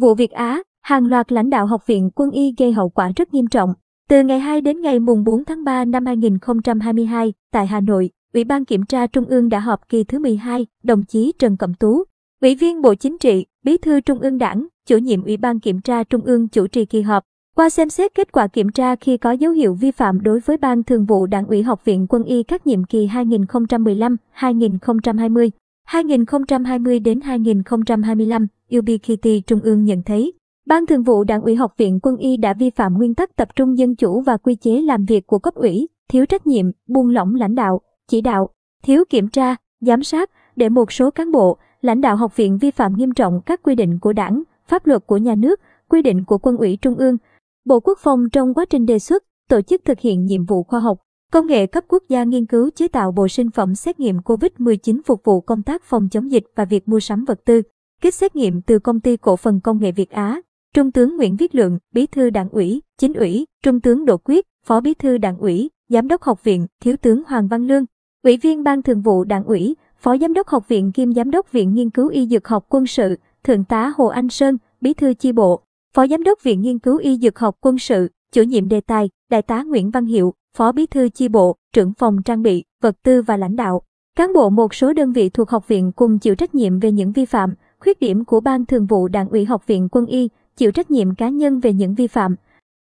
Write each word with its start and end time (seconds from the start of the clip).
Vụ 0.00 0.14
Việt 0.14 0.30
Á, 0.30 0.62
hàng 0.82 1.06
loạt 1.06 1.32
lãnh 1.32 1.50
đạo 1.50 1.66
học 1.66 1.86
viện 1.86 2.10
quân 2.14 2.30
y 2.30 2.54
gây 2.58 2.72
hậu 2.72 2.88
quả 2.88 3.10
rất 3.16 3.34
nghiêm 3.34 3.46
trọng. 3.46 3.74
Từ 4.08 4.22
ngày 4.22 4.40
2 4.40 4.60
đến 4.60 4.80
ngày 4.80 5.00
mùng 5.00 5.24
4 5.24 5.44
tháng 5.44 5.64
3 5.64 5.84
năm 5.84 6.06
2022, 6.06 7.32
tại 7.52 7.66
Hà 7.66 7.80
Nội, 7.80 8.10
Ủy 8.34 8.44
ban 8.44 8.64
Kiểm 8.64 8.84
tra 8.84 9.06
Trung 9.06 9.24
ương 9.24 9.48
đã 9.48 9.60
họp 9.60 9.88
kỳ 9.88 10.04
thứ 10.04 10.18
12, 10.18 10.66
đồng 10.82 11.04
chí 11.04 11.32
Trần 11.38 11.56
Cẩm 11.56 11.74
Tú, 11.74 12.04
Ủy 12.42 12.54
viên 12.54 12.82
Bộ 12.82 12.94
Chính 12.94 13.18
trị, 13.18 13.46
Bí 13.64 13.78
thư 13.78 14.00
Trung 14.00 14.18
ương 14.18 14.38
Đảng, 14.38 14.66
chủ 14.86 14.98
nhiệm 14.98 15.24
Ủy 15.24 15.36
ban 15.36 15.60
Kiểm 15.60 15.80
tra 15.80 16.04
Trung 16.04 16.20
ương 16.20 16.48
chủ 16.48 16.66
trì 16.66 16.84
kỳ 16.84 17.02
họp. 17.02 17.24
Qua 17.56 17.70
xem 17.70 17.88
xét 17.88 18.14
kết 18.14 18.32
quả 18.32 18.46
kiểm 18.46 18.72
tra 18.72 18.96
khi 18.96 19.16
có 19.16 19.32
dấu 19.32 19.52
hiệu 19.52 19.74
vi 19.74 19.90
phạm 19.90 20.20
đối 20.20 20.40
với 20.40 20.56
Ban 20.56 20.82
Thường 20.82 21.04
vụ 21.04 21.26
Đảng 21.26 21.46
ủy 21.46 21.62
Học 21.62 21.84
viện 21.84 22.06
Quân 22.08 22.24
y 22.24 22.42
các 22.42 22.66
nhiệm 22.66 22.84
kỳ 22.84 23.06
2015-2020, 23.06 25.50
2020 25.84 27.00
đến 27.00 27.20
2025, 27.20 28.46
UBKT 28.74 29.28
Trung 29.46 29.60
ương 29.60 29.84
nhận 29.84 30.02
thấy, 30.02 30.32
Ban 30.66 30.86
Thường 30.86 31.02
vụ 31.02 31.24
Đảng 31.24 31.42
ủy 31.42 31.54
Học 31.54 31.74
viện 31.76 31.98
Quân 32.02 32.16
y 32.16 32.36
đã 32.36 32.54
vi 32.54 32.70
phạm 32.70 32.94
nguyên 32.94 33.14
tắc 33.14 33.36
tập 33.36 33.48
trung 33.56 33.78
dân 33.78 33.96
chủ 33.96 34.20
và 34.20 34.36
quy 34.36 34.54
chế 34.54 34.80
làm 34.80 35.04
việc 35.04 35.26
của 35.26 35.38
cấp 35.38 35.54
ủy, 35.54 35.88
thiếu 36.08 36.26
trách 36.26 36.46
nhiệm, 36.46 36.66
buông 36.86 37.08
lỏng 37.08 37.34
lãnh 37.34 37.54
đạo, 37.54 37.80
chỉ 38.08 38.20
đạo, 38.20 38.48
thiếu 38.82 39.04
kiểm 39.10 39.28
tra, 39.28 39.56
giám 39.80 40.02
sát 40.02 40.30
để 40.56 40.68
một 40.68 40.92
số 40.92 41.10
cán 41.10 41.32
bộ, 41.32 41.58
lãnh 41.80 42.00
đạo 42.00 42.16
học 42.16 42.36
viện 42.36 42.58
vi 42.58 42.70
phạm 42.70 42.96
nghiêm 42.96 43.14
trọng 43.14 43.40
các 43.46 43.62
quy 43.62 43.74
định 43.74 43.98
của 43.98 44.12
Đảng, 44.12 44.42
pháp 44.68 44.86
luật 44.86 45.06
của 45.06 45.16
nhà 45.16 45.34
nước, 45.34 45.60
quy 45.88 46.02
định 46.02 46.24
của 46.24 46.38
Quân 46.38 46.56
ủy 46.56 46.78
Trung 46.82 46.94
ương, 46.94 47.16
Bộ 47.64 47.80
Quốc 47.80 47.98
phòng 47.98 48.30
trong 48.32 48.54
quá 48.54 48.64
trình 48.64 48.86
đề 48.86 48.98
xuất, 48.98 49.24
tổ 49.48 49.60
chức 49.62 49.84
thực 49.84 50.00
hiện 50.00 50.24
nhiệm 50.24 50.44
vụ 50.44 50.62
khoa 50.62 50.80
học, 50.80 50.98
công 51.32 51.46
nghệ 51.46 51.66
cấp 51.66 51.84
quốc 51.88 52.02
gia 52.08 52.24
nghiên 52.24 52.46
cứu 52.46 52.70
chế 52.70 52.88
tạo 52.88 53.12
bộ 53.12 53.28
sinh 53.28 53.50
phẩm 53.50 53.74
xét 53.74 54.00
nghiệm 54.00 54.16
COVID-19 54.18 55.00
phục 55.06 55.24
vụ 55.24 55.40
công 55.40 55.62
tác 55.62 55.82
phòng 55.84 56.08
chống 56.10 56.30
dịch 56.30 56.44
và 56.54 56.64
việc 56.64 56.88
mua 56.88 57.00
sắm 57.00 57.24
vật 57.24 57.40
tư, 57.44 57.62
kết 58.00 58.14
xét 58.14 58.36
nghiệm 58.36 58.62
từ 58.62 58.78
công 58.78 59.00
ty 59.00 59.16
cổ 59.16 59.36
phần 59.36 59.60
công 59.60 59.80
nghệ 59.80 59.92
Việt 59.92 60.10
Á. 60.10 60.40
Trung 60.74 60.92
tướng 60.92 61.16
Nguyễn 61.16 61.36
Viết 61.36 61.54
Lượng, 61.54 61.78
Bí 61.92 62.06
thư 62.06 62.30
Đảng 62.30 62.48
ủy, 62.48 62.82
Chính 62.98 63.14
ủy, 63.14 63.46
Trung 63.62 63.80
tướng 63.80 64.04
Đỗ 64.04 64.16
Quyết, 64.16 64.46
Phó 64.66 64.80
Bí 64.80 64.94
thư 64.94 65.18
Đảng 65.18 65.38
ủy, 65.38 65.70
Giám 65.88 66.08
đốc 66.08 66.22
học 66.22 66.44
viện, 66.44 66.66
Thiếu 66.80 66.96
tướng 66.96 67.22
Hoàng 67.26 67.48
Văn 67.48 67.66
Lương, 67.66 67.84
Ủy 68.22 68.36
viên 68.36 68.64
Ban 68.64 68.82
Thường 68.82 69.02
vụ 69.02 69.24
Đảng 69.24 69.44
ủy, 69.44 69.76
Phó 69.98 70.16
Giám 70.16 70.32
đốc 70.32 70.48
học 70.48 70.68
viện 70.68 70.92
kiêm 70.92 71.12
Giám 71.12 71.30
đốc 71.30 71.52
Viện 71.52 71.74
Nghiên 71.74 71.90
cứu 71.90 72.08
Y 72.08 72.26
Dược 72.26 72.48
học 72.48 72.66
Quân 72.68 72.86
sự, 72.86 73.16
Thượng 73.44 73.64
tá 73.64 73.92
Hồ 73.96 74.06
Anh 74.06 74.28
Sơn, 74.28 74.58
Bí 74.80 74.94
thư 74.94 75.14
chi 75.14 75.32
bộ, 75.32 75.62
Phó 75.94 76.06
Giám 76.06 76.22
đốc 76.22 76.42
Viện 76.42 76.62
Nghiên 76.62 76.78
cứu 76.78 76.98
Y 76.98 77.16
Dược 77.16 77.38
học 77.38 77.56
Quân 77.60 77.78
sự, 77.78 78.08
chủ 78.32 78.42
nhiệm 78.42 78.68
đề 78.68 78.80
tài, 78.80 79.10
Đại 79.30 79.42
tá 79.42 79.62
Nguyễn 79.62 79.90
Văn 79.90 80.06
Hiệu, 80.06 80.34
Phó 80.56 80.72
Bí 80.72 80.86
thư 80.86 81.08
chi 81.08 81.28
bộ, 81.28 81.56
trưởng 81.72 81.92
phòng 81.98 82.22
trang 82.24 82.42
bị, 82.42 82.64
vật 82.82 82.96
tư 83.02 83.22
và 83.22 83.36
lãnh 83.36 83.56
đạo. 83.56 83.82
Cán 84.16 84.32
bộ 84.32 84.50
một 84.50 84.74
số 84.74 84.92
đơn 84.92 85.12
vị 85.12 85.28
thuộc 85.28 85.50
học 85.50 85.68
viện 85.68 85.92
cùng 85.92 86.18
chịu 86.18 86.34
trách 86.34 86.54
nhiệm 86.54 86.78
về 86.78 86.92
những 86.92 87.12
vi 87.12 87.24
phạm, 87.24 87.54
khuyết 87.80 88.00
điểm 88.00 88.24
của 88.24 88.40
Ban 88.40 88.66
Thường 88.66 88.86
vụ 88.86 89.08
Đảng 89.08 89.28
ủy 89.28 89.44
Học 89.44 89.66
viện 89.66 89.88
Quân 89.92 90.06
y, 90.06 90.28
chịu 90.56 90.70
trách 90.70 90.90
nhiệm 90.90 91.14
cá 91.14 91.28
nhân 91.28 91.60
về 91.60 91.72
những 91.72 91.94
vi 91.94 92.06
phạm, 92.06 92.36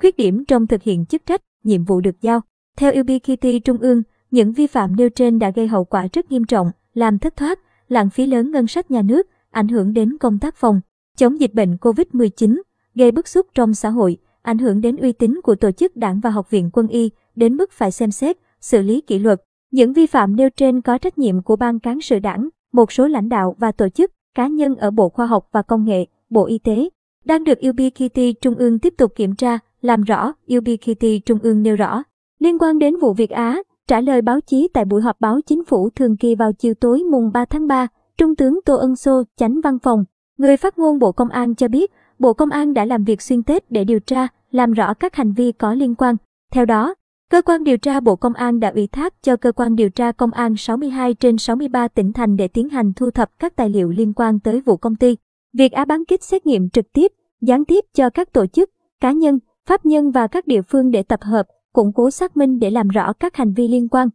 khuyết 0.00 0.16
điểm 0.16 0.44
trong 0.44 0.66
thực 0.66 0.82
hiện 0.82 1.06
chức 1.06 1.26
trách, 1.26 1.40
nhiệm 1.64 1.84
vụ 1.84 2.00
được 2.00 2.20
giao. 2.20 2.40
Theo 2.76 2.92
UBKT 3.00 3.46
Trung 3.64 3.78
ương, 3.78 4.02
những 4.30 4.52
vi 4.52 4.66
phạm 4.66 4.96
nêu 4.96 5.08
trên 5.08 5.38
đã 5.38 5.50
gây 5.50 5.66
hậu 5.66 5.84
quả 5.84 6.06
rất 6.12 6.32
nghiêm 6.32 6.44
trọng, 6.44 6.70
làm 6.94 7.18
thất 7.18 7.36
thoát, 7.36 7.60
lãng 7.88 8.10
phí 8.10 8.26
lớn 8.26 8.50
ngân 8.50 8.66
sách 8.66 8.90
nhà 8.90 9.02
nước, 9.02 9.26
ảnh 9.50 9.68
hưởng 9.68 9.92
đến 9.92 10.18
công 10.18 10.38
tác 10.38 10.56
phòng 10.56 10.80
chống 11.16 11.40
dịch 11.40 11.54
bệnh 11.54 11.76
COVID-19, 11.76 12.60
gây 12.94 13.10
bức 13.10 13.28
xúc 13.28 13.46
trong 13.54 13.74
xã 13.74 13.88
hội, 13.88 14.16
ảnh 14.42 14.58
hưởng 14.58 14.80
đến 14.80 14.96
uy 14.96 15.12
tín 15.12 15.40
của 15.42 15.54
tổ 15.54 15.70
chức 15.70 15.96
đảng 15.96 16.20
và 16.20 16.30
học 16.30 16.50
viện 16.50 16.70
quân 16.72 16.88
y, 16.88 17.10
đến 17.36 17.56
mức 17.56 17.72
phải 17.72 17.90
xem 17.90 18.10
xét, 18.10 18.36
xử 18.60 18.82
lý 18.82 19.00
kỷ 19.00 19.18
luật. 19.18 19.42
Những 19.70 19.92
vi 19.92 20.06
phạm 20.06 20.36
nêu 20.36 20.50
trên 20.50 20.80
có 20.80 20.98
trách 20.98 21.18
nhiệm 21.18 21.42
của 21.42 21.56
ban 21.56 21.78
cán 21.78 22.00
sự 22.00 22.18
đảng, 22.18 22.48
một 22.72 22.92
số 22.92 23.06
lãnh 23.06 23.28
đạo 23.28 23.56
và 23.58 23.72
tổ 23.72 23.88
chức, 23.88 24.12
cá 24.36 24.46
nhân 24.46 24.76
ở 24.76 24.90
Bộ 24.90 25.08
Khoa 25.08 25.26
học 25.26 25.48
và 25.52 25.62
Công 25.62 25.84
nghệ, 25.84 26.06
Bộ 26.30 26.46
Y 26.46 26.58
tế, 26.58 26.88
đang 27.24 27.44
được 27.44 27.58
UBKT 27.68 28.20
Trung 28.40 28.54
ương 28.54 28.78
tiếp 28.78 28.94
tục 28.98 29.12
kiểm 29.16 29.34
tra, 29.34 29.58
làm 29.80 30.02
rõ, 30.02 30.32
UBKT 30.56 31.06
Trung 31.26 31.38
ương 31.42 31.62
nêu 31.62 31.76
rõ. 31.76 32.02
Liên 32.38 32.58
quan 32.58 32.78
đến 32.78 32.96
vụ 32.96 33.12
Việt 33.12 33.30
Á, 33.30 33.58
trả 33.88 34.00
lời 34.00 34.22
báo 34.22 34.40
chí 34.40 34.68
tại 34.74 34.84
buổi 34.84 35.02
họp 35.02 35.20
báo 35.20 35.40
chính 35.46 35.64
phủ 35.64 35.90
thường 35.90 36.16
kỳ 36.16 36.34
vào 36.34 36.52
chiều 36.52 36.74
tối 36.74 37.02
mùng 37.10 37.30
3 37.32 37.44
tháng 37.44 37.66
3, 37.66 37.86
Trung 38.18 38.36
tướng 38.36 38.60
Tô 38.64 38.76
Ân 38.76 38.96
Sô, 38.96 39.22
chánh 39.36 39.60
văn 39.60 39.78
phòng, 39.78 40.04
người 40.38 40.56
phát 40.56 40.78
ngôn 40.78 40.98
Bộ 40.98 41.12
Công 41.12 41.28
an 41.28 41.54
cho 41.54 41.68
biết, 41.68 41.92
Bộ 42.18 42.32
Công 42.32 42.50
an 42.50 42.74
đã 42.74 42.84
làm 42.84 43.04
việc 43.04 43.22
xuyên 43.22 43.42
Tết 43.42 43.70
để 43.70 43.84
điều 43.84 44.00
tra, 44.00 44.28
làm 44.50 44.72
rõ 44.72 44.94
các 44.94 45.14
hành 45.14 45.32
vi 45.32 45.52
có 45.52 45.74
liên 45.74 45.94
quan. 45.94 46.16
Theo 46.52 46.64
đó, 46.64 46.94
cơ 47.30 47.42
quan 47.42 47.64
điều 47.64 47.78
tra 47.78 48.00
Bộ 48.00 48.16
Công 48.16 48.32
an 48.32 48.60
đã 48.60 48.68
ủy 48.68 48.86
thác 48.86 49.22
cho 49.22 49.36
cơ 49.36 49.52
quan 49.52 49.76
điều 49.76 49.90
tra 49.90 50.12
Công 50.12 50.30
an 50.30 50.56
62 50.56 51.14
trên 51.14 51.38
63 51.38 51.88
tỉnh 51.88 52.12
thành 52.12 52.36
để 52.36 52.48
tiến 52.48 52.68
hành 52.68 52.92
thu 52.92 53.10
thập 53.10 53.30
các 53.38 53.56
tài 53.56 53.70
liệu 53.70 53.90
liên 53.90 54.12
quan 54.12 54.40
tới 54.40 54.60
vụ 54.60 54.76
công 54.76 54.96
ty. 54.96 55.16
Việc 55.52 55.72
Á 55.72 55.84
bán 55.84 56.04
kích 56.04 56.22
xét 56.22 56.46
nghiệm 56.46 56.70
trực 56.70 56.92
tiếp, 56.92 57.12
gián 57.40 57.64
tiếp 57.64 57.84
cho 57.94 58.10
các 58.10 58.32
tổ 58.32 58.46
chức, 58.46 58.70
cá 59.00 59.12
nhân, 59.12 59.38
pháp 59.66 59.86
nhân 59.86 60.10
và 60.10 60.26
các 60.26 60.46
địa 60.46 60.62
phương 60.62 60.90
để 60.90 61.02
tập 61.02 61.20
hợp, 61.22 61.46
củng 61.72 61.92
cố 61.92 62.10
xác 62.10 62.36
minh 62.36 62.58
để 62.58 62.70
làm 62.70 62.88
rõ 62.88 63.12
các 63.12 63.36
hành 63.36 63.52
vi 63.52 63.68
liên 63.68 63.88
quan. 63.88 64.08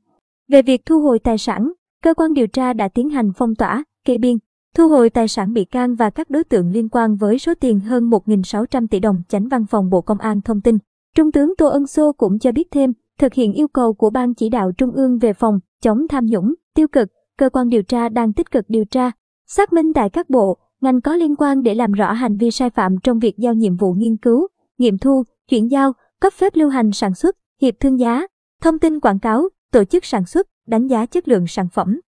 Về 0.50 0.62
việc 0.62 0.86
thu 0.86 1.02
hồi 1.02 1.20
tài 1.20 1.38
sản, 1.38 1.72
cơ 2.04 2.14
quan 2.14 2.34
điều 2.34 2.48
tra 2.48 2.74
đã 2.74 2.88
tiến 2.88 3.10
hành 3.10 3.32
phong 3.36 3.56
tỏa, 3.56 3.84
kê 4.06 4.18
biên, 4.18 4.38
thu 4.76 4.88
hồi 4.88 5.10
tài 5.10 5.28
sản 5.28 5.54
bị 5.54 5.66
can 5.66 5.96
và 5.96 6.10
các 6.10 6.30
đối 6.30 6.44
tượng 6.44 6.72
liên 6.72 6.90
quan 6.90 7.16
với 7.16 7.40
số 7.40 7.54
tiền 7.60 7.80
hơn 7.80 8.10
1.600 8.10 8.88
tỷ 8.88 9.00
đồng 9.00 9.22
chánh 9.30 9.48
văn 9.48 9.66
phòng 9.66 9.90
Bộ 9.90 10.02
Công 10.02 10.18
an 10.18 10.42
thông 10.42 10.62
tin. 10.62 10.78
Trung 11.16 11.32
tướng 11.32 11.54
Tô 11.58 11.68
Ân 11.68 11.88
Sô 11.88 12.14
cũng 12.14 12.40
cho 12.40 12.52
biết 12.52 12.68
thêm, 12.72 12.94
thực 13.22 13.34
hiện 13.34 13.54
yêu 13.54 13.68
cầu 13.68 13.94
của 13.94 14.10
Ban 14.10 14.34
chỉ 14.34 14.50
đạo 14.50 14.72
Trung 14.78 14.92
ương 14.92 15.18
về 15.18 15.34
phòng, 15.34 15.60
chống 15.82 16.08
tham 16.08 16.26
nhũng, 16.26 16.54
tiêu 16.76 16.88
cực, 16.88 17.08
cơ 17.38 17.50
quan 17.50 17.70
điều 17.70 17.84
tra 17.84 18.10
đang 18.10 18.34
tích 18.34 18.52
cực 18.52 18.66
điều 18.68 18.86
tra, 18.86 19.12
xác 19.48 19.74
minh 19.74 19.94
tại 19.94 20.10
các 20.10 20.30
bộ, 20.30 20.58
ngành 20.82 21.02
có 21.02 21.16
liên 21.16 21.36
quan 21.36 21.64
để 21.64 21.76
làm 21.76 21.92
rõ 21.92 22.12
hành 22.12 22.38
vi 22.38 22.52
sai 22.52 22.70
phạm 22.70 22.96
trong 23.04 23.20
việc 23.20 23.38
giao 23.38 23.54
nhiệm 23.54 23.78
vụ 23.78 23.94
nghiên 23.94 24.18
cứu, 24.18 24.48
nghiệm 24.78 24.98
thu, 24.98 25.24
chuyển 25.50 25.72
giao, 25.72 25.94
cấp 26.20 26.34
phép 26.34 26.56
lưu 26.56 26.70
hành 26.70 26.92
sản 26.92 27.14
xuất, 27.14 27.38
hiệp 27.62 27.74
thương 27.80 28.00
giá, 28.00 28.28
thông 28.62 28.80
tin 28.80 29.00
quảng 29.00 29.20
cáo, 29.20 29.50
tổ 29.72 29.84
chức 29.84 30.06
sản 30.06 30.26
xuất, 30.26 30.48
đánh 30.68 30.88
giá 30.88 31.06
chất 31.06 31.28
lượng 31.28 31.48
sản 31.48 31.68
phẩm. 31.74 32.02